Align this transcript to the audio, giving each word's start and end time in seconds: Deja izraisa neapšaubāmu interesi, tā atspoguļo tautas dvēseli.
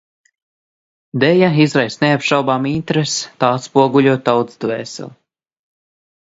Deja 1.23 1.49
izraisa 1.65 1.99
neapšaubāmu 2.05 2.71
interesi, 2.71 3.27
tā 3.45 3.51
atspoguļo 3.59 4.17
tautas 4.31 4.59
dvēseli. 4.67 5.13